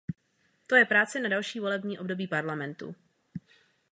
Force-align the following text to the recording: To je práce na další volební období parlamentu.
To 0.67 0.75
je 0.75 0.85
práce 0.85 1.19
na 1.19 1.29
další 1.29 1.59
volební 1.59 1.99
období 1.99 2.27
parlamentu. 2.27 2.95